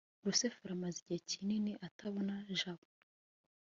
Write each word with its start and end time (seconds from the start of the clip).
rusufero 0.25 0.71
amaze 0.77 0.97
igihe 1.01 1.19
kinini 1.29 1.71
atabona 1.87 2.33
jabo 2.59 2.85